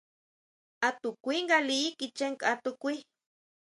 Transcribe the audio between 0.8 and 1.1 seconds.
A to